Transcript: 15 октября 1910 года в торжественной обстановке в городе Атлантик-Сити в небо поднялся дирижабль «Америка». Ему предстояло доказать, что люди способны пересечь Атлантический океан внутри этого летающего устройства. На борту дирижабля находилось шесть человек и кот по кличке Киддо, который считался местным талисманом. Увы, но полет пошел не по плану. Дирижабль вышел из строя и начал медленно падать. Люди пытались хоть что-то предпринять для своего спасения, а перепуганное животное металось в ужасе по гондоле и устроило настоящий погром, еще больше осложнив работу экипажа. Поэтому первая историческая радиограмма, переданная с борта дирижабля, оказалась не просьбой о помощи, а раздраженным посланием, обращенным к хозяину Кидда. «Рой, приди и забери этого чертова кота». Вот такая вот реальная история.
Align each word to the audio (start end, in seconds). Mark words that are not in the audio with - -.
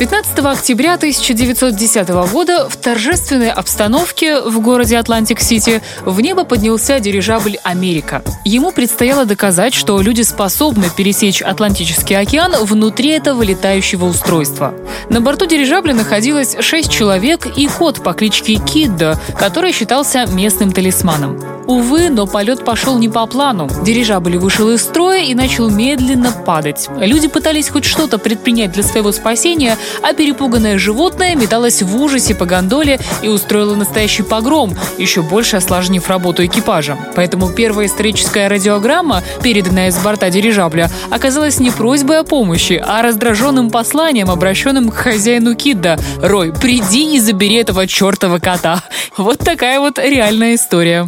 15 0.00 0.38
октября 0.38 0.94
1910 0.94 2.08
года 2.32 2.70
в 2.70 2.76
торжественной 2.78 3.50
обстановке 3.50 4.40
в 4.40 4.58
городе 4.60 4.96
Атлантик-Сити 4.96 5.82
в 6.06 6.22
небо 6.22 6.44
поднялся 6.44 7.00
дирижабль 7.00 7.58
«Америка». 7.64 8.22
Ему 8.46 8.72
предстояло 8.72 9.26
доказать, 9.26 9.74
что 9.74 10.00
люди 10.00 10.22
способны 10.22 10.86
пересечь 10.96 11.42
Атлантический 11.42 12.16
океан 12.16 12.54
внутри 12.64 13.10
этого 13.10 13.42
летающего 13.42 14.06
устройства. 14.06 14.72
На 15.10 15.20
борту 15.20 15.44
дирижабля 15.44 15.92
находилось 15.92 16.56
шесть 16.60 16.90
человек 16.90 17.46
и 17.58 17.68
кот 17.68 18.02
по 18.02 18.14
кличке 18.14 18.54
Киддо, 18.54 19.20
который 19.38 19.72
считался 19.72 20.24
местным 20.24 20.72
талисманом. 20.72 21.38
Увы, 21.70 22.10
но 22.10 22.26
полет 22.26 22.64
пошел 22.64 22.98
не 22.98 23.08
по 23.08 23.24
плану. 23.26 23.68
Дирижабль 23.84 24.38
вышел 24.38 24.70
из 24.70 24.82
строя 24.82 25.22
и 25.22 25.34
начал 25.34 25.70
медленно 25.70 26.32
падать. 26.32 26.88
Люди 26.98 27.28
пытались 27.28 27.68
хоть 27.68 27.84
что-то 27.84 28.18
предпринять 28.18 28.72
для 28.72 28.82
своего 28.82 29.12
спасения, 29.12 29.78
а 30.02 30.12
перепуганное 30.12 30.78
животное 30.78 31.34
металось 31.34 31.82
в 31.82 32.00
ужасе 32.00 32.34
по 32.34 32.46
гондоле 32.46 33.00
и 33.22 33.28
устроило 33.28 33.74
настоящий 33.74 34.22
погром, 34.22 34.76
еще 34.98 35.22
больше 35.22 35.56
осложнив 35.56 36.08
работу 36.08 36.44
экипажа. 36.44 36.96
Поэтому 37.14 37.50
первая 37.50 37.86
историческая 37.86 38.48
радиограмма, 38.48 39.22
переданная 39.42 39.90
с 39.90 39.98
борта 39.98 40.30
дирижабля, 40.30 40.90
оказалась 41.10 41.60
не 41.60 41.70
просьбой 41.70 42.20
о 42.20 42.24
помощи, 42.24 42.82
а 42.84 43.02
раздраженным 43.02 43.70
посланием, 43.70 44.30
обращенным 44.30 44.90
к 44.90 44.94
хозяину 44.94 45.54
Кидда. 45.54 45.98
«Рой, 46.22 46.52
приди 46.52 47.16
и 47.16 47.20
забери 47.20 47.56
этого 47.56 47.86
чертова 47.86 48.38
кота». 48.38 48.82
Вот 49.16 49.38
такая 49.38 49.80
вот 49.80 49.98
реальная 49.98 50.54
история. 50.54 51.06